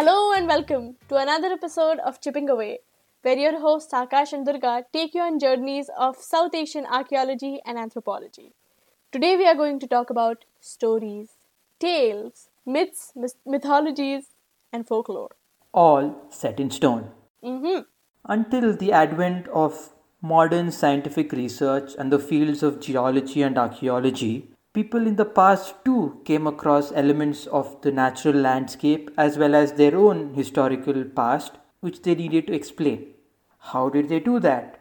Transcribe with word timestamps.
Hello 0.00 0.32
and 0.32 0.48
welcome 0.48 0.96
to 1.10 1.16
another 1.16 1.48
episode 1.48 1.98
of 1.98 2.22
Chipping 2.22 2.48
Away, 2.48 2.78
where 3.20 3.36
your 3.36 3.60
hosts 3.60 3.92
Akash 3.92 4.32
and 4.32 4.46
Durga 4.46 4.86
take 4.94 5.14
you 5.14 5.20
on 5.20 5.38
journeys 5.38 5.90
of 5.94 6.16
South 6.16 6.54
Asian 6.54 6.86
archaeology 6.86 7.60
and 7.66 7.78
anthropology. 7.78 8.54
Today 9.12 9.36
we 9.36 9.46
are 9.46 9.54
going 9.54 9.78
to 9.78 9.86
talk 9.86 10.08
about 10.08 10.46
stories, 10.58 11.28
tales, 11.78 12.48
myths, 12.64 13.12
mythologies, 13.44 14.28
and 14.72 14.88
folklore. 14.88 15.32
All 15.74 16.16
set 16.30 16.58
in 16.58 16.70
stone. 16.70 17.10
Mm-hmm. 17.44 17.80
Until 18.24 18.74
the 18.74 18.92
advent 18.92 19.48
of 19.48 19.90
modern 20.22 20.72
scientific 20.72 21.30
research 21.30 21.92
and 21.98 22.10
the 22.10 22.18
fields 22.18 22.62
of 22.62 22.80
geology 22.80 23.42
and 23.42 23.58
archaeology, 23.58 24.48
people 24.72 25.06
in 25.06 25.16
the 25.16 25.24
past 25.24 25.74
too 25.84 26.20
came 26.24 26.46
across 26.46 26.92
elements 26.92 27.46
of 27.46 27.80
the 27.82 27.90
natural 27.90 28.36
landscape 28.36 29.10
as 29.18 29.36
well 29.36 29.54
as 29.54 29.72
their 29.72 29.96
own 29.96 30.34
historical 30.34 31.02
past 31.04 31.54
which 31.80 32.02
they 32.02 32.14
needed 32.14 32.46
to 32.46 32.52
explain. 32.52 33.06
How 33.58 33.88
did 33.88 34.08
they 34.08 34.20
do 34.20 34.38
that? 34.40 34.76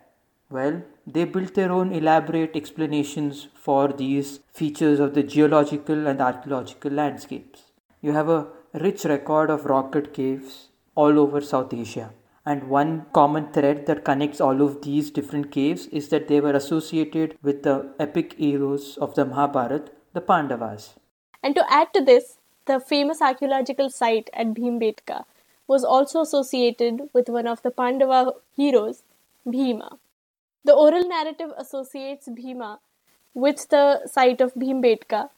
Well, 0.52 0.84
they 1.08 1.26
built 1.26 1.56
their 1.56 1.72
own 1.72 1.92
elaborate 1.92 2.56
explanations 2.56 3.48
for 3.56 3.88
these 3.88 4.40
features 4.54 5.00
of 5.00 5.16
the 5.16 5.24
geological 5.24 6.08
and 6.08 6.22
archaeological 6.22 6.92
landscapes. 6.92 7.72
You 8.02 8.12
have 8.14 8.30
a 8.30 8.48
rich 8.74 9.06
record 9.06 9.50
of 9.50 9.66
rock 9.66 9.92
cut 9.92 10.14
caves 10.14 10.70
all 10.96 11.18
over 11.18 11.42
South 11.42 11.74
Asia. 11.74 12.12
And 12.46 12.70
one 12.70 13.06
common 13.14 13.52
thread 13.52 13.86
that 13.86 14.06
connects 14.06 14.42
all 14.42 14.62
of 14.62 14.82
these 14.82 15.12
different 15.12 15.52
caves 15.52 15.88
is 15.88 16.10
that 16.10 16.28
they 16.28 16.40
were 16.40 16.54
associated 16.54 17.38
with 17.42 17.64
the 17.64 17.94
epic 18.00 18.34
heroes 18.34 18.98
of 18.98 19.16
the 19.16 19.26
Mahabharata, 19.26 19.92
the 20.14 20.22
Pandavas. 20.22 20.96
And 21.44 21.56
to 21.56 21.64
add 21.70 21.94
to 21.94 22.04
this, 22.04 22.38
the 22.66 22.80
famous 22.80 23.22
archaeological 23.22 23.90
site 23.90 24.30
at 24.34 24.54
Bhimbetka 24.54 25.26
was 25.68 25.84
also 25.84 26.22
associated 26.22 27.10
with 27.14 27.30
one 27.30 27.48
of 27.48 27.62
the 27.62 27.72
Pandava 27.72 28.34
heroes, 28.56 29.04
Bhima. 29.50 29.98
The 30.66 30.74
oral 30.74 31.08
narrative 31.08 31.52
associates 31.58 32.28
Bhima 32.28 32.80
with 33.34 33.70
the 33.70 34.08
site 34.08 34.42
of 34.42 34.54
Bhimbetka, 34.56 35.30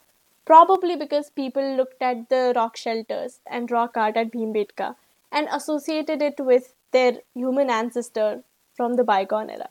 probably 0.45 0.95
because 0.95 1.30
people 1.30 1.76
looked 1.76 2.02
at 2.02 2.30
the 2.30 2.54
rock 2.56 2.78
shelters 2.78 3.39
and 3.45 3.70
rock 3.70 3.95
art 3.95 4.17
at 4.17 4.31
Bhimbetka 4.31 4.95
and 5.31 5.48
associated 5.52 6.22
it 6.22 6.39
with 6.39 6.73
their 6.92 7.20
human 7.34 7.70
ancestor 7.70 8.44
from 8.73 8.95
the 8.95 9.03
bygone 9.03 9.50
era. 9.50 9.70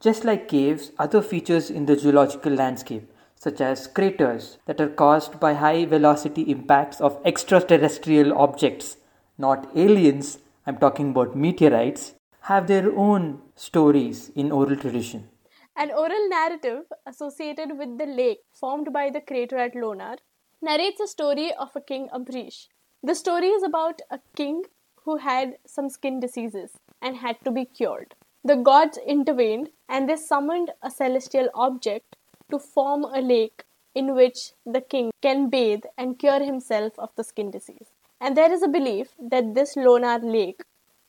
Just 0.00 0.24
like 0.24 0.48
caves, 0.48 0.92
other 0.98 1.22
features 1.22 1.70
in 1.70 1.86
the 1.86 1.96
geological 1.96 2.52
landscape, 2.52 3.10
such 3.36 3.60
as 3.60 3.86
craters 3.86 4.58
that 4.66 4.80
are 4.80 4.88
caused 4.88 5.38
by 5.40 5.54
high 5.54 5.84
velocity 5.84 6.42
impacts 6.42 7.00
of 7.00 7.20
extraterrestrial 7.24 8.36
objects, 8.36 8.96
not 9.38 9.68
aliens, 9.76 10.38
I'm 10.66 10.78
talking 10.78 11.10
about 11.10 11.36
meteorites, 11.36 12.14
have 12.42 12.66
their 12.66 12.94
own 12.96 13.40
stories 13.54 14.30
in 14.34 14.52
oral 14.52 14.76
tradition. 14.76 15.28
An 15.76 15.90
oral 15.90 16.28
narrative 16.28 16.84
associated 17.06 17.78
with 17.78 17.98
the 17.98 18.06
lake 18.06 18.40
formed 18.52 18.92
by 18.92 19.10
the 19.10 19.20
crater 19.20 19.56
at 19.56 19.74
Lonar 19.74 20.18
narrates 20.62 21.00
a 21.00 21.06
story 21.06 21.52
of 21.54 21.74
a 21.74 21.80
king 21.80 22.08
Ambarish. 22.14 22.68
The 23.02 23.14
story 23.14 23.48
is 23.48 23.62
about 23.62 24.00
a 24.10 24.20
king 24.36 24.62
who 25.04 25.16
had 25.18 25.56
some 25.66 25.88
skin 25.88 26.20
diseases 26.20 26.72
and 27.00 27.16
had 27.16 27.36
to 27.44 27.50
be 27.50 27.64
cured. 27.64 28.14
The 28.44 28.56
gods 28.56 28.98
intervened 29.06 29.70
and 29.88 30.08
they 30.08 30.16
summoned 30.16 30.70
a 30.82 30.90
celestial 30.90 31.48
object 31.54 32.16
to 32.50 32.58
form 32.58 33.04
a 33.04 33.20
lake 33.20 33.64
in 33.94 34.14
which 34.14 34.52
the 34.66 34.80
king 34.80 35.10
can 35.22 35.48
bathe 35.48 35.84
and 35.96 36.18
cure 36.18 36.42
himself 36.42 36.98
of 36.98 37.10
the 37.16 37.24
skin 37.24 37.50
disease. 37.50 37.88
And 38.20 38.36
there 38.36 38.52
is 38.52 38.62
a 38.62 38.68
belief 38.68 39.08
that 39.18 39.54
this 39.54 39.76
Lonar 39.76 40.20
lake 40.22 40.62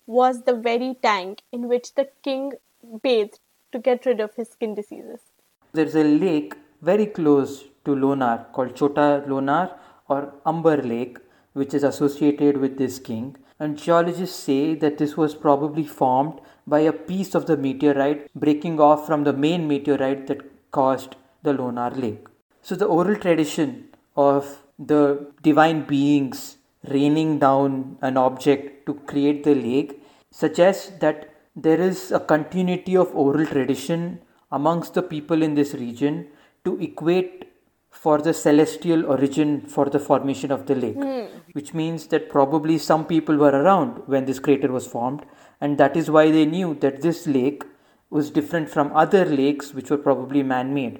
was 0.06 0.44
the 0.44 0.54
very 0.54 0.96
tank 1.02 1.42
in 1.52 1.68
which 1.68 1.96
the 1.96 2.10
king 2.24 2.54
bathed 3.02 3.40
to 3.72 3.80
get 3.80 4.06
rid 4.06 4.20
of 4.20 4.36
his 4.36 4.50
skin 4.50 4.76
diseases. 4.76 5.20
There's 5.74 5.96
a 5.96 6.04
lake 6.04 6.54
very 6.82 7.08
close 7.08 7.66
to 7.86 7.96
Lonar 7.96 8.46
called 8.54 8.76
Chota 8.76 9.24
Lonar 9.28 9.78
or 10.08 10.34
Amber 10.46 10.82
Lake, 10.82 11.18
which 11.54 11.74
is 11.74 11.84
associated 11.84 12.58
with 12.58 12.78
this 12.78 13.00
king 13.00 13.36
and 13.60 13.78
geologists 13.78 14.38
say 14.38 14.76
that 14.76 14.98
this 14.98 15.16
was 15.16 15.34
probably 15.34 15.86
formed 15.86 16.40
by 16.68 16.80
a 16.80 16.92
piece 16.92 17.36
of 17.36 17.46
the 17.46 17.58
meteorite 17.58 18.30
breaking 18.34 18.80
off 18.80 19.06
from 19.06 19.24
the 19.24 19.34
main 19.34 19.68
meteorite 19.68 20.28
that 20.28 20.42
caused 20.72 21.16
the 21.44 21.54
Lonar 21.54 21.92
Lake. 21.96 22.28
So, 22.62 22.76
the 22.76 22.86
oral 22.86 23.16
tradition 23.16 23.90
of 24.18 24.64
the 24.80 25.28
divine 25.42 25.86
beings 25.86 26.58
raining 26.90 27.40
down 27.40 27.98
an 28.02 28.18
object 28.18 28.86
to 28.88 28.96
create 29.12 29.44
the 29.44 29.56
lake 29.56 30.02
suggests 30.32 30.92
that 31.00 31.34
there 31.56 31.80
is 31.80 32.12
a 32.12 32.20
continuity 32.20 32.98
of 32.98 33.16
oral 33.16 33.46
tradition 33.46 34.20
amongst 34.52 34.94
the 34.94 35.02
people 35.02 35.42
in 35.42 35.56
this 35.56 35.74
region 35.74 36.28
to 36.66 36.78
equate 36.82 37.46
for 37.90 38.18
the 38.20 38.34
celestial 38.34 39.06
origin 39.06 39.62
for 39.62 39.86
the 39.90 40.00
formation 40.00 40.52
of 40.52 40.66
the 40.66 40.76
lake, 40.76 40.98
mm. 40.98 41.30
Which 41.56 41.74
means 41.74 42.08
that 42.08 42.28
probably 42.30 42.78
some 42.78 43.06
people 43.06 43.38
were 43.38 43.56
around 43.58 44.00
when 44.14 44.26
this 44.26 44.40
crater 44.40 44.70
was 44.70 44.86
formed, 44.86 45.26
and 45.62 45.78
that 45.78 45.96
is 45.96 46.12
why 46.12 46.30
they 46.30 46.46
knew 46.46 46.74
that 46.82 47.02
this 47.02 47.26
lake 47.26 47.64
was 48.10 48.30
different 48.30 48.70
from 48.70 48.92
other 49.04 49.24
lakes 49.24 49.74
which 49.74 49.90
were 49.90 50.02
probably 50.08 50.44
man 50.44 50.74
made. 50.74 51.00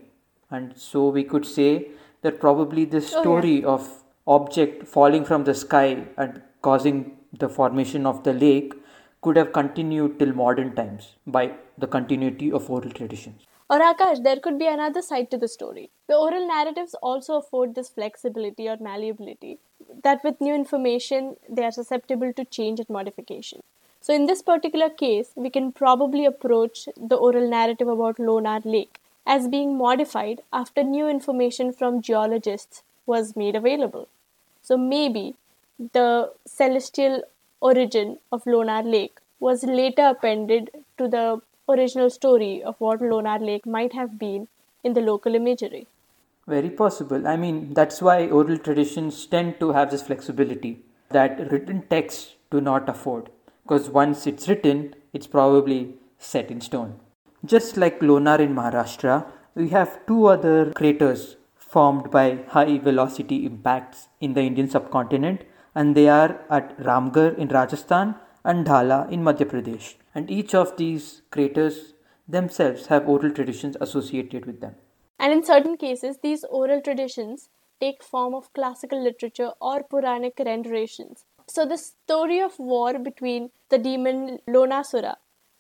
And 0.50 0.72
so 0.78 1.10
we 1.10 1.26
could 1.26 1.46
say 1.46 1.90
that 2.22 2.40
probably 2.40 2.86
this 2.86 3.10
story 3.10 3.66
oh, 3.66 3.68
yeah. 3.68 3.74
of 3.74 4.04
object 4.28 4.88
falling 4.88 5.26
from 5.26 5.44
the 5.44 5.54
sky 5.54 6.06
and 6.18 6.42
causing 6.62 7.18
the 7.34 7.50
formation 7.50 8.06
of 8.06 8.24
the 8.24 8.34
lake 8.34 8.74
could 9.22 9.36
have 9.36 9.52
continued 9.52 10.18
till 10.20 10.32
modern 10.32 10.74
times 10.74 11.16
by 11.28 11.52
the 11.78 11.88
continuity 11.88 12.50
of 12.50 12.70
oral 12.70 12.92
traditions. 12.92 13.44
Or 13.70 13.80
Akash, 13.80 14.24
there 14.24 14.40
could 14.40 14.58
be 14.58 14.68
another 14.68 15.02
side 15.02 15.30
to 15.32 15.38
the 15.38 15.48
story. 15.50 15.90
The 16.08 16.16
oral 16.16 16.48
narratives 16.48 16.96
also 17.02 17.40
afford 17.40 17.76
this 17.76 17.90
flexibility 17.90 18.70
or 18.70 18.78
malleability 18.80 19.58
that 20.04 20.24
with 20.24 20.42
new 20.42 20.54
information 20.54 21.36
they 21.50 21.64
are 21.64 21.72
susceptible 21.72 22.34
to 22.34 22.46
change 22.46 22.80
and 22.80 22.90
modification. 22.90 23.62
So, 24.02 24.14
in 24.14 24.28
this 24.28 24.42
particular 24.42 24.90
case, 24.90 25.32
we 25.36 25.50
can 25.50 25.72
probably 25.72 26.26
approach 26.26 26.88
the 26.96 27.16
oral 27.16 27.50
narrative 27.50 27.88
about 27.88 28.20
Lonar 28.20 28.62
Lake 28.64 29.00
as 29.26 29.48
being 29.48 29.78
modified 29.78 30.42
after 30.54 30.84
new 30.84 31.08
information 31.08 31.74
from 31.74 32.02
geologists 32.02 32.84
was 33.08 33.36
made 33.36 33.56
available. 33.56 34.08
So, 34.62 34.78
maybe 34.78 35.36
the 35.94 36.32
celestial 36.46 37.24
origin 37.62 38.20
of 38.32 38.46
Lonar 38.46 38.84
Lake 38.84 39.18
was 39.40 39.64
later 39.64 40.04
appended 40.04 40.70
to 40.98 41.08
the 41.08 41.42
original 41.68 42.10
story 42.10 42.64
of 42.64 42.76
what 42.80 43.02
Lonar 43.02 43.40
Lake 43.40 43.66
might 43.66 43.94
have 43.94 44.20
been 44.20 44.48
in 44.84 44.94
the 44.94 45.02
local 45.02 45.34
imagery. 45.34 45.88
Very 46.48 46.70
possible. 46.70 47.28
I 47.28 47.36
mean, 47.38 47.74
that's 47.74 48.02
why 48.02 48.28
oral 48.28 48.58
traditions 48.58 49.26
tend 49.26 49.60
to 49.60 49.72
have 49.72 49.92
this 49.92 50.04
flexibility 50.04 50.84
that 51.10 51.52
written 51.52 51.84
texts 51.90 52.36
do 52.52 52.62
not 52.62 52.88
afford. 52.88 53.30
Because 53.64 53.90
once 53.90 54.28
it's 54.28 54.48
written, 54.48 54.96
it's 55.14 55.28
probably 55.28 55.96
set 56.20 56.52
in 56.52 56.62
stone. 56.62 57.00
Just 57.44 57.78
like 57.78 58.00
Lonar 58.00 58.40
in 58.40 58.54
Maharashtra, 58.54 59.26
we 59.56 59.70
have 59.70 60.06
two 60.06 60.28
other 60.28 60.72
craters 60.74 61.38
formed 61.56 62.12
by 62.12 62.40
high 62.50 62.78
velocity 62.78 63.46
impacts 63.46 64.08
in 64.22 64.34
the 64.34 64.42
Indian 64.42 64.70
subcontinent, 64.70 65.44
and 65.74 65.96
they 65.96 66.08
are 66.08 66.40
at 66.50 66.78
Ramgarh 66.80 67.38
in 67.38 67.48
Rajasthan 67.48 68.16
and 68.44 68.66
Dhala 68.66 69.12
in 69.12 69.24
Madhya 69.24 69.46
Pradesh 69.46 69.96
and 70.16 70.32
each 70.32 70.56
of 70.56 70.78
these 70.78 71.22
craters 71.30 71.94
themselves 72.28 72.88
have 72.88 73.08
oral 73.08 73.32
traditions 73.32 73.76
associated 73.82 74.46
with 74.46 74.62
them. 74.62 74.76
And 75.26 75.34
in 75.34 75.44
certain 75.44 75.76
cases, 75.76 76.20
these 76.22 76.44
oral 76.44 76.82
traditions 76.82 77.50
take 77.82 78.04
form 78.04 78.36
of 78.36 78.54
classical 78.54 79.04
literature 79.04 79.54
or 79.60 79.82
Puranic 79.82 80.36
renderations. 80.38 81.26
So 81.48 81.66
the 81.66 81.80
story 81.80 82.40
of 82.40 82.60
war 82.60 83.00
between 83.00 83.50
the 83.70 83.80
demon 83.80 84.38
Lonasura 84.48 85.16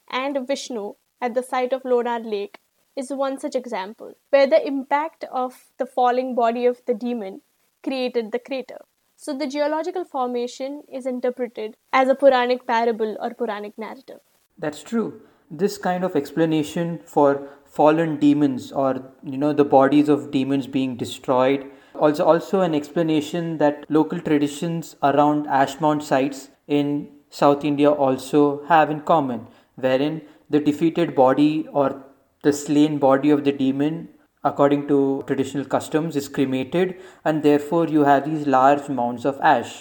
and 0.07 0.47
Vishnu 0.47 0.93
at 1.19 1.33
the 1.33 1.41
site 1.41 1.73
of 1.73 1.81
Lonar 1.81 2.19
Lake 2.23 2.59
is 2.95 3.09
one 3.09 3.39
such 3.39 3.55
example, 3.55 4.13
where 4.29 4.45
the 4.45 4.63
impact 4.67 5.25
of 5.31 5.71
the 5.79 5.87
falling 5.87 6.35
body 6.35 6.67
of 6.67 6.83
the 6.85 6.93
demon 6.93 7.41
created 7.81 8.31
the 8.31 8.37
crater. 8.37 8.81
So 9.15 9.35
the 9.35 9.47
geological 9.47 10.05
formation 10.05 10.83
is 10.93 11.07
interpreted 11.07 11.75
as 11.91 12.07
a 12.07 12.13
Puranic 12.13 12.67
parable 12.67 13.17
or 13.19 13.33
Puranic 13.33 13.79
narrative. 13.79 14.19
That's 14.59 14.83
true. 14.83 15.21
This 15.49 15.79
kind 15.79 16.03
of 16.03 16.15
explanation 16.15 16.99
for 17.03 17.49
fallen 17.77 18.17
demons 18.17 18.71
or 18.71 18.89
you 19.23 19.37
know 19.37 19.51
the 19.53 19.69
bodies 19.73 20.09
of 20.15 20.31
demons 20.31 20.67
being 20.75 20.95
destroyed 21.03 21.65
also 21.95 22.25
also 22.33 22.61
an 22.61 22.75
explanation 22.79 23.57
that 23.63 23.85
local 23.89 24.19
traditions 24.27 24.95
around 25.11 25.47
ash 25.47 25.79
mount 25.85 26.03
sites 26.03 26.49
in 26.67 26.91
South 27.29 27.63
India 27.71 27.91
also 28.07 28.41
have 28.73 28.89
in 28.89 29.01
common 29.13 29.47
wherein 29.75 30.21
the 30.49 30.59
defeated 30.59 31.15
body 31.15 31.67
or 31.71 31.87
the 32.43 32.53
slain 32.53 32.97
body 32.97 33.29
of 33.29 33.43
the 33.43 33.51
demon 33.63 34.07
according 34.43 34.87
to 34.87 35.23
traditional 35.27 35.65
customs 35.65 36.15
is 36.15 36.29
cremated 36.29 36.95
and 37.23 37.43
therefore 37.43 37.87
you 37.87 38.03
have 38.11 38.25
these 38.29 38.47
large 38.47 38.87
mounds 38.89 39.25
of 39.25 39.39
ash 39.41 39.75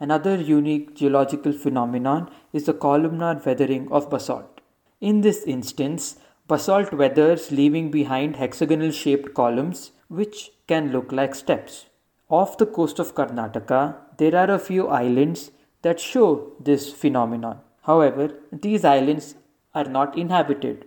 Another 0.00 0.36
unique 0.36 0.94
geological 0.96 1.52
phenomenon 1.52 2.30
is 2.52 2.66
the 2.66 2.74
columnar 2.74 3.40
weathering 3.46 3.90
of 3.92 4.10
basalt. 4.10 4.60
In 5.00 5.20
this 5.20 5.44
instance, 5.44 6.16
basalt 6.46 6.92
weathers 6.92 7.50
leaving 7.50 7.90
behind 7.90 8.36
hexagonal 8.36 8.90
shaped 8.90 9.32
columns 9.34 9.92
which 10.08 10.50
can 10.66 10.92
look 10.92 11.12
like 11.12 11.34
steps. 11.34 11.86
Off 12.28 12.58
the 12.58 12.66
coast 12.66 12.98
of 12.98 13.14
Karnataka, 13.14 13.96
there 14.18 14.36
are 14.36 14.50
a 14.50 14.58
few 14.58 14.88
islands 14.88 15.50
that 15.82 16.00
show 16.00 16.52
this 16.60 16.92
phenomenon. 16.92 17.60
However, 17.82 18.34
these 18.52 18.84
islands 18.84 19.34
are 19.74 19.84
not 19.84 20.16
inhabited. 20.16 20.86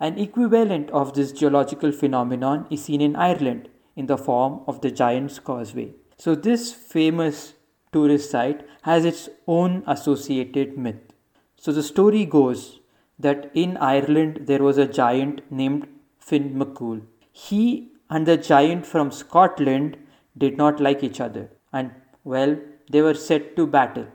An 0.00 0.18
equivalent 0.18 0.90
of 0.90 1.14
this 1.14 1.32
geological 1.32 1.92
phenomenon 1.92 2.66
is 2.70 2.84
seen 2.84 3.00
in 3.00 3.16
Ireland 3.16 3.68
in 3.96 4.06
the 4.06 4.18
form 4.18 4.60
of 4.66 4.80
the 4.80 4.90
Giant's 4.90 5.38
Causeway. 5.38 5.94
So, 6.18 6.34
this 6.34 6.72
famous 6.72 7.54
tourist 7.92 8.30
site 8.30 8.66
has 8.82 9.04
its 9.04 9.28
own 9.46 9.82
associated 9.86 10.76
myth. 10.76 11.12
So, 11.56 11.72
the 11.72 11.82
story 11.82 12.24
goes 12.24 12.80
that 13.18 13.50
in 13.54 13.76
Ireland 13.76 14.40
there 14.46 14.62
was 14.62 14.78
a 14.78 14.86
giant 14.86 15.40
named 15.50 15.86
Finn 16.18 16.54
McCool. 16.54 17.02
He 17.32 17.90
and 18.10 18.26
the 18.26 18.36
giant 18.36 18.86
from 18.86 19.10
Scotland 19.10 19.96
did 20.36 20.56
not 20.56 20.80
like 20.80 21.02
each 21.02 21.20
other, 21.20 21.50
and 21.72 21.92
well, 22.24 22.56
they 22.90 23.02
were 23.02 23.14
set 23.14 23.56
to 23.56 23.66
battle. 23.66 24.06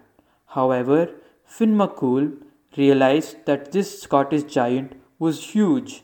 However, 0.47 1.11
Finn 1.45 1.75
McCool 1.75 2.37
realized 2.77 3.45
that 3.45 3.71
this 3.71 4.01
Scottish 4.01 4.43
giant 4.43 4.93
was 5.17 5.51
huge, 5.51 6.03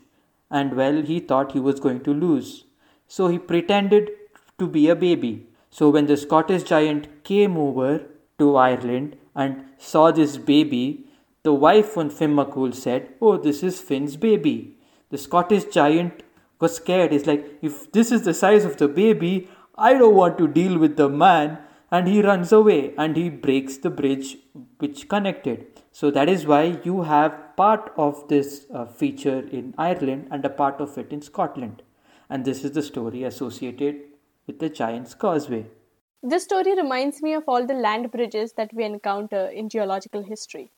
and 0.49 0.75
well, 0.75 1.01
he 1.01 1.19
thought 1.19 1.51
he 1.51 1.59
was 1.59 1.79
going 1.79 2.01
to 2.01 2.13
lose. 2.13 2.65
So 3.07 3.27
he 3.27 3.37
pretended 3.37 4.09
to 4.57 4.67
be 4.67 4.87
a 4.89 4.95
baby. 4.95 5.47
So 5.69 5.89
when 5.89 6.05
the 6.05 6.17
Scottish 6.17 6.63
giant 6.63 7.23
came 7.23 7.57
over 7.57 8.03
to 8.39 8.55
Ireland 8.55 9.17
and 9.35 9.65
saw 9.77 10.11
this 10.11 10.37
baby, 10.37 11.04
the 11.45 11.53
wife 11.53 11.95
of 11.95 12.11
Finn 12.11 12.35
McCool 12.35 12.73
said, 12.73 13.09
Oh, 13.21 13.37
this 13.37 13.61
is 13.61 13.79
Finn's 13.79 14.17
baby. 14.17 14.77
The 15.11 15.17
Scottish 15.19 15.65
giant 15.65 16.23
was 16.59 16.75
scared. 16.77 17.11
He's 17.11 17.27
like, 17.27 17.59
If 17.61 17.91
this 17.91 18.11
is 18.11 18.23
the 18.23 18.33
size 18.33 18.65
of 18.65 18.77
the 18.77 18.87
baby, 18.87 19.47
I 19.77 19.93
don't 19.93 20.15
want 20.15 20.39
to 20.39 20.47
deal 20.47 20.79
with 20.79 20.97
the 20.97 21.07
man. 21.07 21.59
And 21.91 22.07
he 22.07 22.21
runs 22.23 22.51
away 22.51 22.93
and 22.97 23.15
he 23.15 23.29
breaks 23.29 23.77
the 23.77 23.91
bridge 23.91 24.37
which 24.79 25.07
connected. 25.07 25.67
So 25.91 26.09
that 26.11 26.27
is 26.27 26.47
why 26.47 26.79
you 26.83 27.03
have 27.03 27.55
part 27.55 27.93
of 27.95 28.27
this 28.27 28.65
uh, 28.73 28.85
feature 28.85 29.47
in 29.47 29.75
Ireland 29.77 30.27
and 30.31 30.43
a 30.43 30.49
part 30.49 30.81
of 30.81 30.97
it 30.97 31.13
in 31.13 31.21
Scotland. 31.21 31.83
And 32.27 32.43
this 32.43 32.63
is 32.65 32.71
the 32.71 32.81
story 32.81 33.23
associated 33.23 34.01
with 34.47 34.57
the 34.57 34.69
Giant's 34.69 35.13
Causeway. 35.13 35.67
This 36.23 36.43
story 36.43 36.75
reminds 36.75 37.21
me 37.21 37.33
of 37.33 37.43
all 37.47 37.67
the 37.67 37.75
land 37.75 38.09
bridges 38.11 38.53
that 38.53 38.73
we 38.73 38.83
encounter 38.83 39.45
in 39.47 39.69
geological 39.69 40.23
history. 40.23 40.71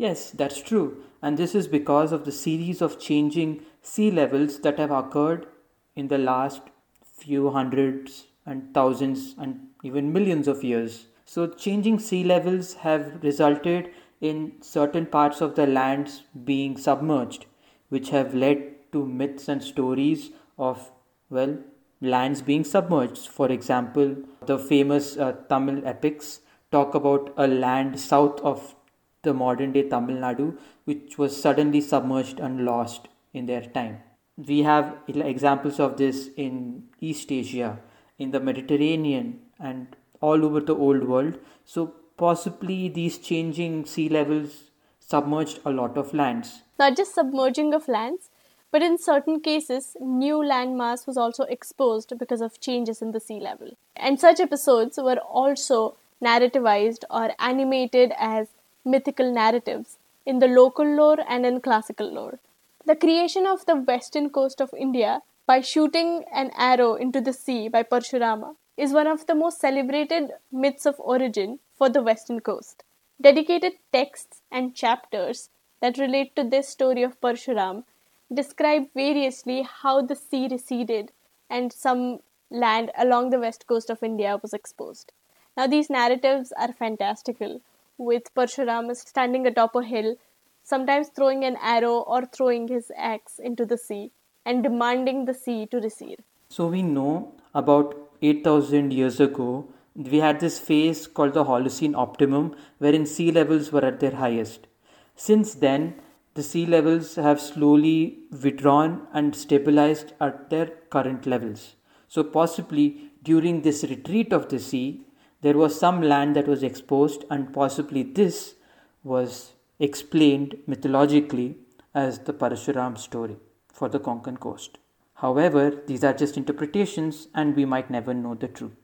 Yes, 0.00 0.30
that's 0.30 0.62
true. 0.62 1.04
And 1.20 1.36
this 1.36 1.54
is 1.54 1.68
because 1.68 2.10
of 2.10 2.24
the 2.24 2.32
series 2.32 2.80
of 2.80 2.98
changing 2.98 3.66
sea 3.82 4.10
levels 4.10 4.60
that 4.60 4.78
have 4.78 4.90
occurred 4.90 5.46
in 5.94 6.08
the 6.08 6.16
last 6.16 6.62
few 7.04 7.50
hundreds 7.50 8.26
and 8.46 8.72
thousands 8.72 9.34
and 9.36 9.68
even 9.82 10.10
millions 10.10 10.48
of 10.48 10.64
years. 10.64 11.08
So, 11.26 11.46
changing 11.46 11.98
sea 11.98 12.24
levels 12.24 12.72
have 12.86 13.22
resulted 13.22 13.90
in 14.22 14.54
certain 14.62 15.04
parts 15.04 15.42
of 15.42 15.54
the 15.54 15.66
lands 15.66 16.22
being 16.46 16.78
submerged, 16.78 17.44
which 17.90 18.08
have 18.08 18.34
led 18.34 18.90
to 18.92 19.04
myths 19.04 19.48
and 19.48 19.62
stories 19.62 20.30
of, 20.58 20.90
well, 21.28 21.58
lands 22.00 22.40
being 22.40 22.64
submerged. 22.64 23.28
For 23.28 23.52
example, 23.52 24.16
the 24.46 24.58
famous 24.58 25.18
uh, 25.18 25.32
Tamil 25.50 25.86
epics 25.86 26.40
talk 26.72 26.94
about 26.94 27.34
a 27.36 27.46
land 27.46 28.00
south 28.00 28.40
of 28.40 28.74
the 29.22 29.34
modern 29.34 29.72
day 29.72 29.88
Tamil 29.88 30.16
Nadu, 30.16 30.56
which 30.84 31.18
was 31.18 31.40
suddenly 31.40 31.80
submerged 31.80 32.40
and 32.40 32.64
lost 32.64 33.08
in 33.32 33.46
their 33.46 33.62
time. 33.62 33.98
We 34.36 34.62
have 34.62 34.96
examples 35.06 35.78
of 35.78 35.96
this 35.96 36.30
in 36.36 36.84
East 37.00 37.30
Asia, 37.30 37.78
in 38.18 38.30
the 38.30 38.40
Mediterranean, 38.40 39.40
and 39.58 39.96
all 40.20 40.44
over 40.44 40.60
the 40.60 40.74
old 40.74 41.04
world. 41.04 41.38
So, 41.64 41.94
possibly 42.16 42.88
these 42.88 43.18
changing 43.18 43.84
sea 43.84 44.08
levels 44.08 44.70
submerged 44.98 45.60
a 45.64 45.70
lot 45.70 45.98
of 45.98 46.14
lands. 46.14 46.62
Not 46.78 46.96
just 46.96 47.14
submerging 47.14 47.74
of 47.74 47.88
lands, 47.88 48.30
but 48.70 48.82
in 48.82 48.98
certain 48.98 49.40
cases, 49.40 49.96
new 50.00 50.36
landmass 50.36 51.06
was 51.06 51.16
also 51.16 51.44
exposed 51.44 52.16
because 52.18 52.40
of 52.40 52.60
changes 52.60 53.02
in 53.02 53.10
the 53.10 53.20
sea 53.20 53.40
level. 53.40 53.76
And 53.96 54.20
such 54.20 54.40
episodes 54.40 54.96
were 54.96 55.18
also 55.18 55.96
narrativized 56.22 57.04
or 57.10 57.32
animated 57.38 58.12
as 58.16 58.48
mythical 58.84 59.32
narratives 59.32 59.98
in 60.24 60.38
the 60.38 60.48
local 60.48 60.86
lore 60.86 61.18
and 61.28 61.44
in 61.46 61.60
classical 61.60 62.12
lore. 62.12 62.38
The 62.86 62.96
creation 62.96 63.46
of 63.46 63.66
the 63.66 63.76
western 63.76 64.30
coast 64.30 64.60
of 64.60 64.74
India 64.76 65.22
by 65.46 65.60
shooting 65.60 66.24
an 66.32 66.50
arrow 66.56 66.94
into 66.94 67.20
the 67.20 67.32
sea 67.32 67.68
by 67.68 67.82
Parshurama 67.82 68.56
is 68.76 68.92
one 68.92 69.06
of 69.06 69.26
the 69.26 69.34
most 69.34 69.60
celebrated 69.60 70.30
myths 70.50 70.86
of 70.86 70.94
origin 70.98 71.58
for 71.74 71.88
the 71.88 72.02
western 72.02 72.40
coast. 72.40 72.84
Dedicated 73.20 73.74
texts 73.92 74.40
and 74.50 74.74
chapters 74.74 75.50
that 75.80 75.98
relate 75.98 76.34
to 76.36 76.44
this 76.44 76.68
story 76.68 77.02
of 77.02 77.20
Parshuram 77.20 77.84
describe 78.32 78.86
variously 78.94 79.62
how 79.62 80.00
the 80.00 80.16
sea 80.16 80.48
receded 80.50 81.12
and 81.48 81.72
some 81.72 82.20
land 82.50 82.90
along 82.96 83.30
the 83.30 83.40
west 83.40 83.66
coast 83.66 83.90
of 83.90 84.02
India 84.02 84.38
was 84.40 84.54
exposed. 84.54 85.12
Now, 85.56 85.66
these 85.66 85.90
narratives 85.90 86.52
are 86.58 86.72
fantastical, 86.72 87.60
with 88.00 88.34
Parshuram 88.34 88.94
standing 88.96 89.46
atop 89.46 89.74
a 89.76 89.82
hill, 89.82 90.16
sometimes 90.62 91.08
throwing 91.14 91.44
an 91.44 91.56
arrow 91.62 91.96
or 92.14 92.24
throwing 92.24 92.66
his 92.68 92.90
axe 92.96 93.38
into 93.38 93.66
the 93.66 93.76
sea 93.76 94.10
and 94.46 94.62
demanding 94.62 95.26
the 95.26 95.34
sea 95.34 95.66
to 95.66 95.78
recede. 95.78 96.24
So, 96.48 96.66
we 96.66 96.82
know 96.82 97.34
about 97.54 97.94
8000 98.22 98.92
years 98.92 99.20
ago, 99.20 99.68
we 99.94 100.18
had 100.18 100.40
this 100.40 100.58
phase 100.58 101.06
called 101.06 101.34
the 101.34 101.44
Holocene 101.44 101.94
optimum, 101.94 102.54
wherein 102.78 103.04
sea 103.04 103.30
levels 103.30 103.70
were 103.70 103.84
at 103.84 104.00
their 104.00 104.16
highest. 104.16 104.66
Since 105.14 105.54
then, 105.54 106.00
the 106.34 106.42
sea 106.42 106.64
levels 106.64 107.16
have 107.16 107.40
slowly 107.40 108.20
withdrawn 108.30 109.06
and 109.12 109.36
stabilized 109.36 110.14
at 110.20 110.48
their 110.48 110.66
current 110.88 111.26
levels. 111.26 111.74
So, 112.08 112.24
possibly 112.24 113.10
during 113.22 113.60
this 113.60 113.84
retreat 113.84 114.32
of 114.32 114.48
the 114.48 114.58
sea, 114.58 115.04
there 115.42 115.56
was 115.56 115.78
some 115.78 116.02
land 116.02 116.36
that 116.36 116.46
was 116.46 116.62
exposed, 116.62 117.24
and 117.30 117.52
possibly 117.52 118.02
this 118.02 118.54
was 119.02 119.52
explained 119.78 120.56
mythologically 120.66 121.56
as 121.94 122.20
the 122.20 122.32
Parashuram 122.32 122.98
story 122.98 123.36
for 123.72 123.88
the 123.88 124.00
Konkan 124.00 124.38
coast. 124.38 124.78
However, 125.14 125.70
these 125.86 126.04
are 126.04 126.12
just 126.12 126.36
interpretations, 126.36 127.28
and 127.34 127.56
we 127.56 127.64
might 127.64 127.90
never 127.90 128.14
know 128.14 128.34
the 128.34 128.48
truth. 128.48 128.76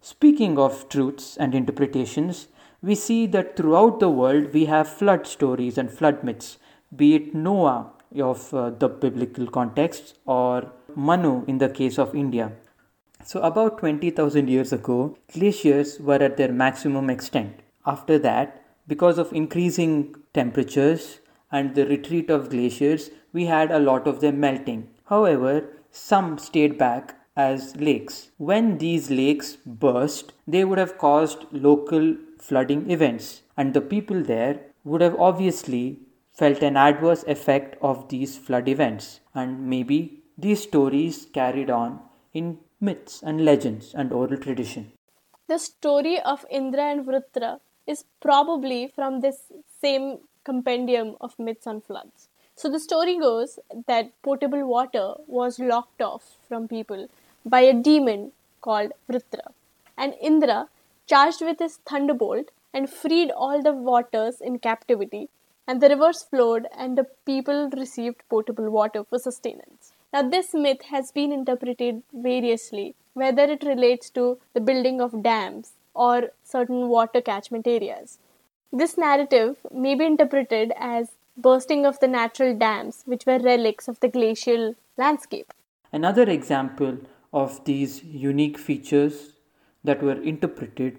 Speaking 0.00 0.58
of 0.58 0.88
truths 0.88 1.36
and 1.36 1.54
interpretations, 1.54 2.48
we 2.82 2.94
see 2.94 3.26
that 3.26 3.56
throughout 3.56 4.00
the 4.00 4.08
world 4.08 4.52
we 4.52 4.64
have 4.64 4.88
flood 4.88 5.26
stories 5.26 5.76
and 5.76 5.90
flood 5.90 6.24
myths 6.24 6.58
be 6.94 7.14
it 7.14 7.34
Noah 7.34 7.92
of 8.18 8.52
uh, 8.52 8.70
the 8.70 8.88
biblical 8.88 9.46
context 9.46 10.18
or 10.26 10.72
Manu 10.96 11.44
in 11.46 11.58
the 11.58 11.68
case 11.68 11.98
of 11.98 12.14
India. 12.14 12.52
So, 13.30 13.40
about 13.42 13.78
20,000 13.78 14.48
years 14.48 14.72
ago, 14.72 15.16
glaciers 15.32 16.00
were 16.00 16.20
at 16.20 16.36
their 16.36 16.50
maximum 16.52 17.08
extent. 17.08 17.60
After 17.86 18.18
that, 18.18 18.64
because 18.88 19.18
of 19.18 19.32
increasing 19.32 20.16
temperatures 20.34 21.20
and 21.52 21.76
the 21.76 21.86
retreat 21.86 22.28
of 22.28 22.50
glaciers, 22.50 23.10
we 23.32 23.44
had 23.46 23.70
a 23.70 23.78
lot 23.78 24.08
of 24.08 24.20
them 24.20 24.40
melting. 24.40 24.88
However, 25.04 25.68
some 25.92 26.38
stayed 26.38 26.76
back 26.76 27.20
as 27.36 27.76
lakes. 27.76 28.32
When 28.38 28.78
these 28.78 29.12
lakes 29.12 29.54
burst, 29.64 30.32
they 30.48 30.64
would 30.64 30.78
have 30.78 30.98
caused 30.98 31.46
local 31.52 32.16
flooding 32.40 32.90
events, 32.90 33.42
and 33.56 33.74
the 33.74 33.80
people 33.80 34.24
there 34.24 34.58
would 34.82 35.02
have 35.02 35.14
obviously 35.20 36.00
felt 36.32 36.64
an 36.64 36.76
adverse 36.76 37.22
effect 37.28 37.76
of 37.80 38.08
these 38.08 38.36
flood 38.36 38.68
events, 38.68 39.20
and 39.36 39.68
maybe 39.70 40.24
these 40.36 40.64
stories 40.64 41.28
carried 41.32 41.70
on 41.70 42.00
in 42.34 42.58
myths 42.80 43.22
and 43.22 43.44
legends 43.44 43.94
and 43.94 44.12
oral 44.12 44.36
tradition. 44.36 44.92
The 45.48 45.58
story 45.58 46.20
of 46.20 46.46
Indra 46.50 46.84
and 46.84 47.06
Vritra 47.06 47.60
is 47.86 48.04
probably 48.20 48.86
from 48.86 49.20
this 49.20 49.38
same 49.80 50.18
compendium 50.44 51.16
of 51.20 51.38
myths 51.38 51.66
on 51.66 51.80
floods. 51.80 52.28
So 52.54 52.70
the 52.70 52.80
story 52.80 53.18
goes 53.18 53.58
that 53.86 54.12
potable 54.22 54.66
water 54.66 55.14
was 55.26 55.58
locked 55.58 56.02
off 56.02 56.36
from 56.48 56.68
people 56.68 57.08
by 57.44 57.60
a 57.60 57.74
demon 57.74 58.32
called 58.60 58.92
Vritra. 59.08 59.52
And 59.96 60.14
Indra, 60.20 60.68
charged 61.06 61.42
with 61.42 61.58
his 61.58 61.78
thunderbolt, 61.88 62.50
and 62.72 62.88
freed 62.88 63.30
all 63.30 63.62
the 63.62 63.72
waters 63.72 64.40
in 64.40 64.58
captivity 64.58 65.28
and 65.66 65.80
the 65.80 65.88
rivers 65.92 66.22
flowed 66.30 66.66
and 66.76 66.98
the 66.98 67.06
people 67.30 67.58
received 67.82 68.28
potable 68.28 68.68
water 68.78 69.02
for 69.08 69.18
sustenance. 69.18 69.79
Now, 70.12 70.22
this 70.22 70.54
myth 70.54 70.82
has 70.90 71.12
been 71.12 71.30
interpreted 71.30 72.02
variously, 72.12 72.96
whether 73.14 73.44
it 73.44 73.62
relates 73.62 74.10
to 74.10 74.38
the 74.54 74.60
building 74.60 75.00
of 75.00 75.22
dams 75.22 75.72
or 75.94 76.30
certain 76.42 76.88
water 76.88 77.20
catchment 77.20 77.66
areas. 77.68 78.18
This 78.72 78.98
narrative 78.98 79.56
may 79.72 79.94
be 79.94 80.04
interpreted 80.06 80.72
as 80.76 81.12
bursting 81.36 81.86
of 81.86 82.00
the 82.00 82.08
natural 82.08 82.56
dams, 82.56 83.02
which 83.06 83.24
were 83.24 83.38
relics 83.38 83.86
of 83.86 84.00
the 84.00 84.08
glacial 84.08 84.74
landscape. 84.96 85.52
Another 85.92 86.28
example 86.28 86.98
of 87.32 87.64
these 87.64 88.02
unique 88.02 88.58
features 88.58 89.34
that 89.84 90.02
were 90.02 90.20
interpreted 90.20 90.98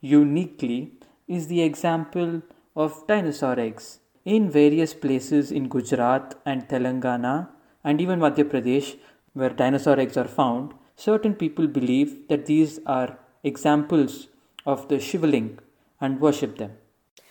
uniquely 0.00 0.92
is 1.26 1.48
the 1.48 1.62
example 1.62 2.42
of 2.76 3.06
dinosaur 3.08 3.58
eggs. 3.58 3.98
In 4.24 4.48
various 4.48 4.94
places 4.94 5.50
in 5.50 5.68
Gujarat 5.68 6.36
and 6.46 6.68
Telangana 6.68 7.48
and 7.84 8.00
even 8.00 8.20
Madhya 8.20 8.44
Pradesh, 8.44 8.96
where 9.34 9.50
dinosaur 9.50 9.98
eggs 9.98 10.16
are 10.16 10.28
found, 10.28 10.74
certain 10.96 11.34
people 11.34 11.66
believe 11.66 12.28
that 12.28 12.46
these 12.46 12.78
are 12.86 13.18
examples 13.42 14.28
of 14.66 14.88
the 14.88 14.96
Shivaling 14.96 15.58
and 16.00 16.20
worship 16.20 16.58
them. 16.58 16.72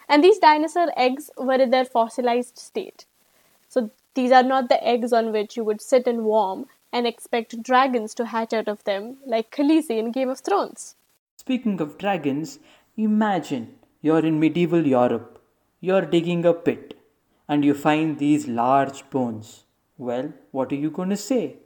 And 0.09 0.23
these 0.23 0.39
dinosaur 0.39 0.91
eggs 0.97 1.29
were 1.37 1.55
in 1.55 1.69
their 1.69 1.85
fossilized 1.85 2.57
state. 2.57 3.05
So 3.69 3.91
these 4.13 4.31
are 4.31 4.43
not 4.43 4.67
the 4.67 4.83
eggs 4.85 5.13
on 5.13 5.31
which 5.31 5.55
you 5.55 5.63
would 5.63 5.81
sit 5.81 6.05
and 6.05 6.25
warm 6.25 6.65
and 6.91 7.07
expect 7.07 7.63
dragons 7.63 8.13
to 8.15 8.25
hatch 8.25 8.51
out 8.51 8.67
of 8.67 8.83
them 8.83 9.17
like 9.25 9.51
Khaleesi 9.51 9.97
in 9.97 10.11
Game 10.11 10.29
of 10.29 10.41
Thrones. 10.41 10.95
Speaking 11.37 11.79
of 11.79 11.97
dragons, 11.97 12.59
imagine 12.97 13.75
you're 14.01 14.25
in 14.25 14.39
medieval 14.39 14.85
Europe. 14.85 15.41
You're 15.79 16.05
digging 16.05 16.45
a 16.45 16.53
pit 16.53 16.99
and 17.47 17.63
you 17.63 17.73
find 17.73 18.19
these 18.19 18.47
large 18.47 19.09
bones. 19.09 19.60
Well, 20.01 20.33
what 20.49 20.71
are 20.71 20.81
you 20.83 20.89
going 20.89 21.11
to 21.11 21.15
say? 21.15 21.57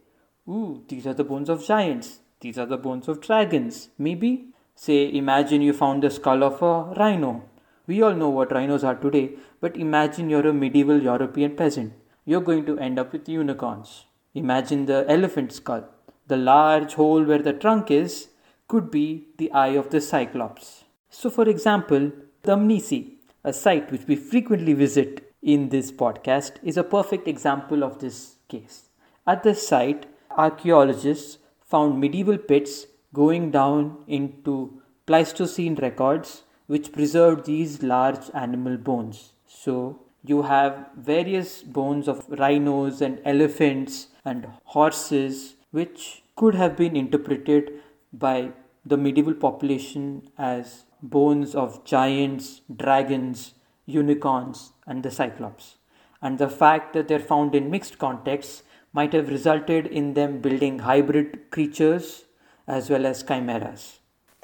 Ooh, 0.46 0.84
these 0.90 1.08
are 1.08 1.14
the 1.14 1.24
bones 1.24 1.48
of 1.48 1.66
giants. 1.66 2.20
These 2.42 2.58
are 2.58 2.66
the 2.66 2.78
bones 2.78 3.08
of 3.08 3.22
dragons. 3.22 3.88
Maybe? 3.98 4.48
Say, 4.76 5.10
imagine 5.14 5.62
you 5.62 5.72
found 5.72 6.04
the 6.04 6.10
skull 6.10 6.44
of 6.44 6.62
a 6.62 7.00
rhino. 7.00 7.44
We 7.88 8.02
all 8.02 8.14
know 8.14 8.28
what 8.28 8.52
rhinos 8.52 8.84
are 8.84 8.96
today, 8.96 9.38
but 9.62 9.78
imagine 9.78 10.30
you're 10.30 10.50
a 10.50 10.54
medieval 10.54 11.02
European 11.02 11.56
peasant. 11.56 11.94
You're 12.26 12.42
going 12.42 12.66
to 12.66 12.78
end 12.78 13.00
up 13.00 13.14
with 13.14 13.30
unicorns. 13.30 14.04
Imagine 14.34 14.86
the 14.86 15.06
elephant 15.08 15.54
skull. 15.54 15.86
The 16.28 16.36
large 16.36 16.96
hole 16.96 17.24
where 17.24 17.42
the 17.42 17.54
trunk 17.54 17.90
is 17.90 18.28
could 18.68 18.92
be 18.92 19.30
the 19.38 19.50
eye 19.54 19.78
of 19.84 19.92
the 19.92 20.02
Cyclops. 20.02 20.84
So, 21.10 21.30
for 21.30 21.48
example, 21.48 22.12
Dmanisi, 22.44 23.14
a 23.46 23.54
site 23.54 23.94
which 23.94 24.08
we 24.08 24.18
frequently 24.18 24.74
visit 24.74 25.25
in 25.46 25.70
this 25.70 25.92
podcast, 25.92 26.54
is 26.64 26.76
a 26.76 26.84
perfect 26.84 27.28
example 27.28 27.84
of 27.84 28.00
this 28.00 28.38
case. 28.48 28.90
At 29.28 29.44
this 29.44 29.68
site, 29.68 30.08
archaeologists 30.32 31.38
found 31.66 32.00
medieval 32.02 32.38
pits 32.38 32.88
going 33.14 33.52
down 33.52 33.98
into 34.08 34.82
Pleistocene 35.06 35.76
records 35.76 36.44
which 36.66 36.92
preserved 36.92 37.46
these 37.46 37.84
large 37.84 38.32
animal 38.34 38.76
bones. 38.76 39.34
So, 39.48 40.02
you 40.24 40.42
have 40.42 40.90
various 40.98 41.62
bones 41.62 42.08
of 42.08 42.26
rhinos 42.28 43.02
and 43.02 43.22
elephants 43.24 44.08
and 44.26 44.48
horses 44.64 45.58
which 45.70 46.24
could 46.36 46.56
have 46.56 46.76
been 46.76 46.96
interpreted 46.96 47.72
by 48.12 48.52
the 48.84 48.98
medieval 48.98 49.36
population 49.36 50.28
as 50.40 50.86
bones 51.04 51.54
of 51.54 51.84
giants, 51.86 52.62
dragons, 52.76 53.54
unicorns, 53.86 54.72
and 54.86 55.04
the 55.04 55.12
cyclops. 55.12 55.78
And 56.22 56.38
the 56.38 56.50
fact 56.50 56.94
that 56.94 57.08
they're 57.08 57.20
found 57.20 57.56
in 57.56 57.70
mixed 57.70 57.98
contexts 57.98 58.64
might 58.94 59.14
have 59.14 59.30
resulted 59.30 59.88
in 59.88 60.14
them 60.14 60.40
building 60.40 60.80
hybrid 60.80 61.52
creatures 61.52 62.26
as 62.68 62.90
well 62.90 63.06
as 63.06 63.24
chimeras. 63.24 64.00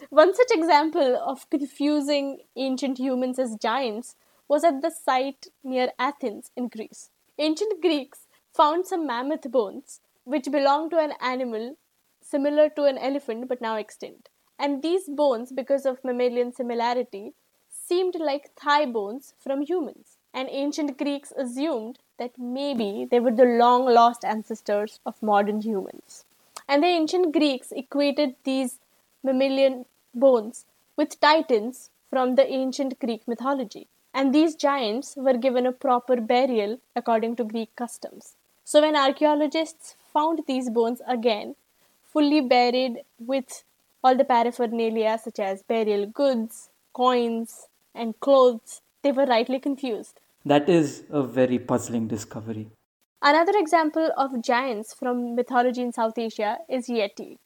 One 0.09 0.35
such 0.35 0.51
example 0.51 1.15
of 1.15 1.49
confusing 1.49 2.39
ancient 2.55 2.97
humans 2.97 3.39
as 3.39 3.55
giants 3.55 4.15
was 4.47 4.63
at 4.63 4.81
the 4.81 4.91
site 4.91 5.47
near 5.63 5.91
Athens 5.97 6.51
in 6.57 6.67
Greece. 6.67 7.09
Ancient 7.37 7.81
Greeks 7.81 8.27
found 8.53 8.85
some 8.85 9.07
mammoth 9.07 9.49
bones 9.49 10.01
which 10.23 10.51
belonged 10.51 10.91
to 10.91 10.99
an 10.99 11.13
animal 11.21 11.77
similar 12.21 12.69
to 12.69 12.83
an 12.85 12.97
elephant 12.97 13.47
but 13.47 13.61
now 13.61 13.75
extinct. 13.75 14.29
And 14.59 14.83
these 14.83 15.07
bones, 15.07 15.51
because 15.51 15.85
of 15.85 16.03
mammalian 16.03 16.53
similarity, 16.53 17.33
seemed 17.69 18.15
like 18.19 18.53
thigh 18.55 18.85
bones 18.85 19.33
from 19.39 19.61
humans. 19.61 20.10
And 20.33 20.47
ancient 20.49 20.97
Greeks 20.97 21.33
assumed 21.35 21.99
that 22.17 22.37
maybe 22.37 23.07
they 23.09 23.19
were 23.19 23.31
the 23.31 23.45
long 23.45 23.85
lost 23.85 24.23
ancestors 24.23 24.99
of 25.05 25.21
modern 25.21 25.61
humans. 25.61 26.25
And 26.67 26.83
the 26.83 26.87
ancient 26.87 27.33
Greeks 27.33 27.71
equated 27.71 28.35
these 28.43 28.79
mammalian 29.23 29.85
bones 30.13 30.65
with 30.95 31.19
titans 31.19 31.89
from 32.09 32.35
the 32.35 32.47
ancient 32.47 32.99
Greek 32.99 33.27
mythology. 33.27 33.87
And 34.13 34.33
these 34.33 34.55
giants 34.55 35.15
were 35.15 35.37
given 35.37 35.65
a 35.65 35.71
proper 35.71 36.17
burial 36.19 36.79
according 36.95 37.35
to 37.37 37.43
Greek 37.43 37.75
customs. 37.75 38.35
So 38.63 38.81
when 38.81 38.95
archaeologists 38.95 39.95
found 40.13 40.41
these 40.47 40.69
bones 40.69 41.01
again, 41.07 41.55
fully 42.03 42.41
buried 42.41 43.03
with 43.19 43.63
all 44.03 44.15
the 44.15 44.25
paraphernalia 44.25 45.17
such 45.23 45.39
as 45.39 45.63
burial 45.63 46.05
goods, 46.05 46.69
coins, 46.93 47.67
and 47.95 48.19
clothes, 48.19 48.81
they 49.03 49.11
were 49.11 49.25
rightly 49.25 49.59
confused. 49.59 50.19
That 50.45 50.69
is 50.69 51.03
a 51.09 51.23
very 51.23 51.59
puzzling 51.59 52.07
discovery. 52.07 52.69
Another 53.21 53.53
example 53.55 54.09
of 54.17 54.41
giants 54.41 54.93
from 54.93 55.35
mythology 55.35 55.81
in 55.81 55.93
South 55.93 56.17
Asia 56.17 56.57
is 56.67 56.87
Yeti. 56.87 57.37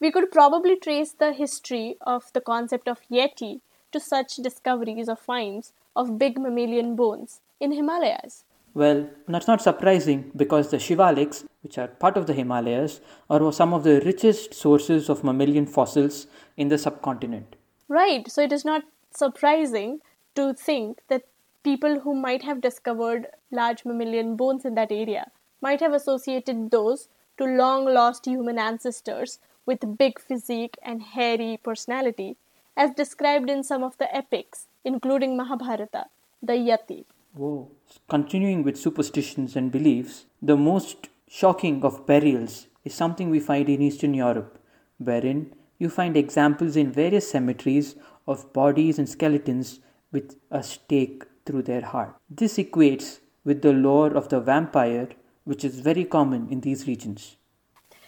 We 0.00 0.10
could 0.10 0.30
probably 0.30 0.76
trace 0.76 1.12
the 1.12 1.32
history 1.32 1.96
of 2.02 2.30
the 2.34 2.42
concept 2.42 2.86
of 2.88 3.00
Yeti 3.10 3.60
to 3.92 4.00
such 4.00 4.36
discoveries 4.36 5.08
or 5.08 5.16
finds 5.16 5.72
of 5.94 6.18
big 6.18 6.38
mammalian 6.38 6.96
bones 6.96 7.40
in 7.60 7.72
Himalayas. 7.72 8.44
Well, 8.74 9.08
that's 9.26 9.48
not 9.48 9.62
surprising 9.62 10.32
because 10.36 10.70
the 10.70 10.76
Shivaliks, 10.76 11.46
which 11.62 11.78
are 11.78 11.88
part 11.88 12.18
of 12.18 12.26
the 12.26 12.34
Himalayas, 12.34 13.00
are 13.30 13.50
some 13.50 13.72
of 13.72 13.84
the 13.84 14.02
richest 14.02 14.52
sources 14.52 15.08
of 15.08 15.24
mammalian 15.24 15.64
fossils 15.64 16.26
in 16.58 16.68
the 16.68 16.76
subcontinent. 16.76 17.56
Right, 17.88 18.30
so 18.30 18.42
it 18.42 18.52
is 18.52 18.66
not 18.66 18.82
surprising 19.10 20.00
to 20.36 20.54
think 20.54 21.00
that 21.08 21.24
people 21.62 22.00
who 22.00 22.14
might 22.14 22.42
have 22.42 22.60
discovered 22.60 23.26
large 23.50 23.84
mammalian 23.84 24.36
bones 24.36 24.64
in 24.64 24.74
that 24.74 24.92
area 24.92 25.30
might 25.60 25.80
have 25.80 25.92
associated 25.92 26.70
those 26.70 27.08
to 27.38 27.44
long 27.44 27.84
lost 27.84 28.26
human 28.26 28.58
ancestors 28.58 29.38
with 29.66 29.98
big 29.98 30.20
physique 30.20 30.76
and 30.82 31.02
hairy 31.02 31.58
personality, 31.62 32.36
as 32.76 32.90
described 32.92 33.50
in 33.50 33.64
some 33.64 33.82
of 33.82 33.98
the 33.98 34.14
epics, 34.14 34.68
including 34.84 35.36
Mahabharata, 35.36 36.06
the 36.42 36.52
Yati. 36.52 37.04
Whoa. 37.34 37.70
Continuing 38.08 38.62
with 38.62 38.78
superstitions 38.78 39.56
and 39.56 39.72
beliefs, 39.72 40.26
the 40.40 40.56
most 40.56 41.08
shocking 41.28 41.82
of 41.84 42.06
burials 42.06 42.68
is 42.84 42.94
something 42.94 43.28
we 43.28 43.40
find 43.40 43.68
in 43.68 43.82
Eastern 43.82 44.14
Europe, 44.14 44.58
wherein 44.98 45.52
you 45.78 45.90
find 45.90 46.16
examples 46.16 46.76
in 46.76 46.92
various 46.92 47.30
cemeteries 47.30 47.96
of 48.26 48.52
bodies 48.52 48.98
and 48.98 49.08
skeletons 49.08 49.80
with 50.12 50.36
a 50.50 50.62
stake 50.62 51.24
through 51.44 51.62
their 51.62 51.82
heart. 51.82 52.16
This 52.28 52.58
equates 52.58 53.18
with 53.44 53.62
the 53.62 53.72
lore 53.72 54.12
of 54.16 54.28
the 54.28 54.40
vampire, 54.40 55.08
which 55.44 55.64
is 55.64 55.80
very 55.80 56.04
common 56.04 56.48
in 56.50 56.60
these 56.60 56.86
regions. 56.86 57.36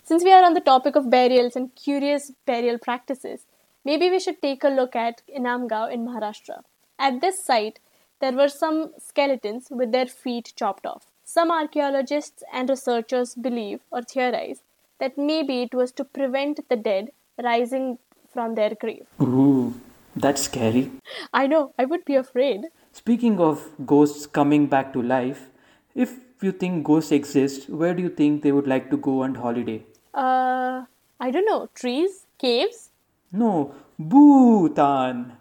Since 0.03 0.25
we 0.25 0.33
are 0.33 0.45
on 0.45 0.55
the 0.55 0.61
topic 0.61 0.97
of 0.97 1.11
burials 1.11 1.55
and 1.55 1.75
curious 1.75 2.33
burial 2.47 2.79
practices, 2.79 3.47
maybe 3.85 4.11
we 4.11 4.19
should 4.19 4.41
take 4.41 4.65
a 4.65 4.69
look 4.69 4.97
at 4.97 5.23
Inamgaon 5.29 5.93
in 5.93 6.07
Maharashtra. 6.07 6.63
At 6.99 7.21
this 7.21 7.45
site, 7.45 7.79
there 8.21 8.33
were 8.33 8.49
some 8.49 8.93
skeletons 8.99 9.69
with 9.71 9.93
their 9.93 10.07
feet 10.07 10.53
chopped 10.57 10.87
off. 10.87 11.07
Some 11.25 11.51
archaeologists 11.51 12.43
and 12.53 12.69
researchers 12.69 13.35
believe 13.35 13.81
or 13.93 14.03
theorize 14.03 14.63
that 14.99 15.19
maybe 15.19 15.63
it 15.63 15.75
was 15.75 15.93
to 15.93 16.05
prevent 16.05 16.69
the 16.69 16.77
dead 16.77 17.11
rising 17.43 17.99
from 18.33 18.55
their 18.55 18.75
grave. 18.75 19.07
Ooh, 19.21 19.75
that's 20.21 20.43
scary. 20.43 20.91
I 21.33 21.47
know, 21.47 21.75
I 21.79 21.85
would 21.85 22.05
be 22.05 22.15
afraid. 22.15 22.67
Speaking 22.93 23.39
of 23.41 23.71
ghosts 23.87 24.27
coming 24.27 24.67
back 24.67 24.93
to 24.93 25.03
life, 25.03 25.49
if 25.95 26.19
you 26.43 26.53
think 26.53 26.85
ghosts 26.85 27.13
exist, 27.13 27.69
where 27.69 27.95
do 27.95 28.03
you 28.03 28.09
think 28.09 28.43
they 28.43 28.53
would 28.53 28.67
like 28.67 28.91
to 28.91 28.97
go 28.97 29.23
on 29.23 29.35
holiday? 29.35 29.85
Uh, 30.15 30.85
I 31.21 31.31
don't 31.31 31.45
know. 31.47 31.69
Trees? 31.75 32.27
Caves? 32.39 32.91
No, 33.33 33.75
Bhutan. 33.99 35.33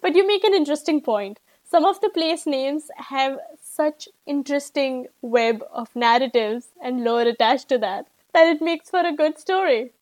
but 0.00 0.14
you 0.14 0.26
make 0.26 0.44
an 0.44 0.54
interesting 0.54 1.00
point. 1.00 1.38
Some 1.64 1.84
of 1.84 2.00
the 2.00 2.10
place 2.10 2.46
names 2.46 2.90
have 2.96 3.38
such 3.60 4.08
interesting 4.26 5.06
web 5.22 5.64
of 5.72 5.94
narratives 5.96 6.68
and 6.82 7.02
lore 7.02 7.22
attached 7.22 7.68
to 7.70 7.78
that 7.78 8.06
that 8.34 8.46
it 8.46 8.60
makes 8.62 8.90
for 8.90 9.00
a 9.00 9.14
good 9.14 9.38
story. 9.38 9.92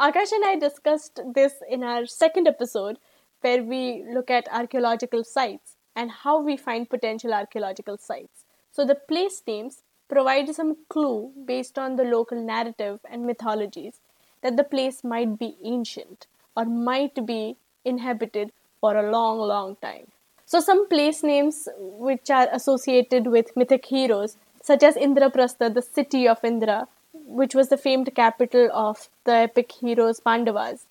Akash 0.00 0.32
and 0.32 0.46
I 0.46 0.56
discussed 0.56 1.20
this 1.34 1.56
in 1.68 1.84
our 1.84 2.06
second 2.06 2.48
episode 2.48 2.96
where 3.42 3.62
we 3.62 4.02
look 4.10 4.30
at 4.30 4.48
archaeological 4.50 5.24
sites 5.24 5.76
and 5.94 6.10
how 6.10 6.40
we 6.40 6.56
find 6.56 6.88
potential 6.88 7.34
archaeological 7.34 7.98
sites. 7.98 8.46
So 8.72 8.86
the 8.86 8.94
place 8.94 9.42
names 9.46 9.82
provide 10.08 10.54
some 10.54 10.78
clue 10.88 11.32
based 11.44 11.78
on 11.78 11.96
the 11.96 12.04
local 12.04 12.42
narrative 12.42 13.00
and 13.10 13.26
mythologies. 13.26 14.00
that 14.42 14.56
the 14.56 14.64
place 14.64 15.04
might 15.04 15.32
be 15.38 15.48
ancient 15.62 16.26
or 16.56 16.64
might 16.64 17.26
be 17.26 17.56
inhabited 17.84 18.52
for 18.80 18.96
a 18.96 19.10
long, 19.10 19.38
long 19.38 19.76
time. 19.82 20.06
So, 20.46 20.60
some 20.60 20.88
place 20.88 21.22
names 21.22 21.68
which 21.78 22.30
are 22.30 22.48
associated 22.50 23.26
with 23.26 23.54
mythic 23.54 23.84
heroes, 23.84 24.38
such 24.62 24.82
as 24.82 24.94
Indraprastha, 24.94 25.68
the 25.74 25.82
city 25.82 26.26
of 26.26 26.42
Indra, 26.42 26.88
which 27.30 27.54
was 27.54 27.68
the 27.68 27.76
famed 27.76 28.12
capital 28.14 28.68
of 28.72 29.08
the 29.24 29.32
epic 29.32 29.72
heroes 29.72 30.20
Pandavas, 30.20 30.86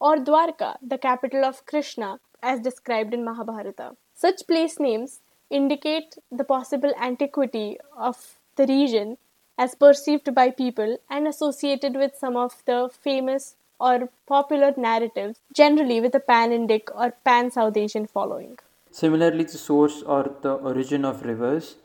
or 0.00 0.16
Dwarka, 0.16 0.76
the 0.80 0.98
capital 0.98 1.44
of 1.44 1.66
Krishna, 1.66 2.20
as 2.42 2.60
described 2.60 3.12
in 3.12 3.24
Mahabharata. 3.24 3.96
Such 4.14 4.46
place 4.46 4.78
names 4.78 5.20
indicate 5.50 6.16
the 6.30 6.44
possible 6.44 6.92
antiquity 7.00 7.78
of 7.96 8.38
the 8.56 8.66
region 8.66 9.18
as 9.58 9.74
perceived 9.74 10.34
by 10.34 10.50
people 10.50 10.96
and 11.10 11.28
associated 11.28 11.94
with 11.94 12.16
some 12.16 12.36
of 12.36 12.62
the 12.66 12.88
famous 13.02 13.56
or 13.78 14.08
popular 14.26 14.72
narratives, 14.76 15.40
generally 15.52 16.00
with 16.00 16.14
a 16.14 16.20
pan 16.20 16.50
Indic 16.50 16.88
or 16.94 17.12
pan 17.24 17.50
South 17.50 17.76
Asian 17.76 18.06
following. 18.06 18.58
Similarly, 18.90 19.44
the 19.44 19.58
source 19.58 20.02
or 20.02 20.34
the 20.42 20.52
origin 20.52 21.04
of 21.04 21.24
rivers 21.24 21.76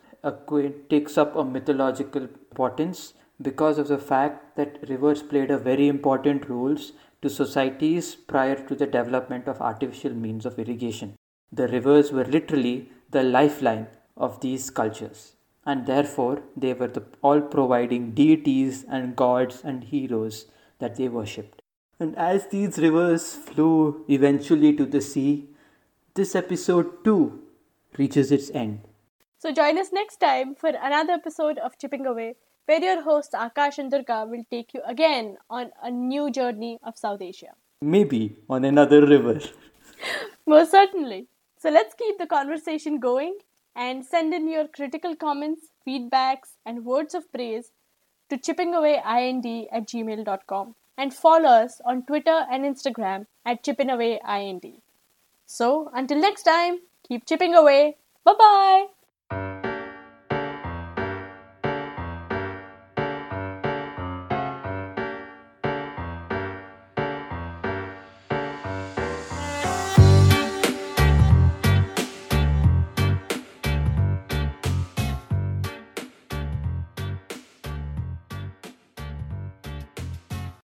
takes 0.89 1.17
up 1.17 1.35
a 1.35 1.43
mythological 1.43 2.23
importance 2.23 3.13
because 3.41 3.77
of 3.77 3.87
the 3.87 3.97
fact 3.97 4.55
that 4.55 4.79
rivers 4.89 5.21
played 5.21 5.51
a 5.51 5.57
very 5.57 5.87
important 5.87 6.49
roles 6.49 6.93
to 7.21 7.29
societies 7.29 8.15
prior 8.15 8.55
to 8.67 8.75
the 8.75 8.87
development 8.87 9.47
of 9.47 9.61
artificial 9.61 10.13
means 10.13 10.45
of 10.45 10.59
irrigation. 10.59 11.15
The 11.51 11.67
rivers 11.67 12.11
were 12.11 12.25
literally 12.25 12.89
the 13.09 13.23
lifeline 13.23 13.87
of 14.17 14.41
these 14.41 14.69
cultures 14.69 15.35
and 15.65 15.85
therefore 15.85 16.43
they 16.55 16.73
were 16.73 16.87
the, 16.87 17.03
all 17.21 17.41
providing 17.41 18.11
deities 18.11 18.85
and 18.87 19.15
gods 19.15 19.61
and 19.63 19.83
heroes 19.83 20.45
that 20.79 20.95
they 20.95 21.07
worshipped. 21.07 21.61
And 21.99 22.15
as 22.17 22.47
these 22.47 22.77
rivers 22.77 23.33
flow 23.33 24.01
eventually 24.09 24.75
to 24.75 24.85
the 24.85 25.01
sea, 25.01 25.49
this 26.13 26.35
episode 26.35 27.03
too 27.03 27.41
reaches 27.97 28.31
its 28.31 28.51
end. 28.51 28.81
So 29.37 29.51
join 29.51 29.77
us 29.77 29.91
next 29.91 30.17
time 30.17 30.55
for 30.55 30.69
another 30.69 31.13
episode 31.13 31.57
of 31.57 31.77
Chipping 31.77 32.05
Away, 32.05 32.35
where 32.65 32.83
your 32.83 33.01
hosts 33.01 33.33
Akash 33.33 33.77
and 33.77 33.91
Durga 33.91 34.25
will 34.29 34.43
take 34.49 34.73
you 34.73 34.81
again 34.85 35.37
on 35.49 35.71
a 35.83 35.91
new 35.91 36.31
journey 36.31 36.79
of 36.83 36.97
South 36.97 37.21
Asia. 37.21 37.53
Maybe 37.81 38.37
on 38.49 38.65
another 38.65 39.05
river. 39.05 39.39
Most 40.47 40.71
certainly. 40.71 41.27
So 41.59 41.69
let's 41.69 41.93
keep 41.93 42.17
the 42.17 42.27
conversation 42.27 42.99
going 42.99 43.37
and 43.75 44.05
send 44.05 44.33
in 44.33 44.47
your 44.47 44.67
critical 44.67 45.15
comments, 45.15 45.67
feedbacks, 45.87 46.55
and 46.65 46.85
words 46.85 47.13
of 47.13 47.31
praise 47.31 47.71
to 48.29 48.37
chippingawayind 48.37 49.67
at 49.71 49.87
gmail.com 49.87 50.75
and 50.97 51.13
follow 51.13 51.49
us 51.49 51.81
on 51.85 52.03
Twitter 52.03 52.45
and 52.51 52.63
Instagram 52.63 53.25
at 53.45 53.63
chippingawayind. 53.63 54.79
So 55.45 55.91
until 55.93 56.19
next 56.19 56.43
time, 56.43 56.79
keep 57.07 57.25
chipping 57.25 57.53
away. 57.53 57.97
Bye 58.23 58.33
bye. 58.39 59.54